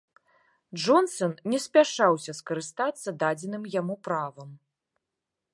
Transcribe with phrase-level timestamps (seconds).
[0.79, 4.49] Джонсан не спяшаўся скарыстацца дадзеным яму правам.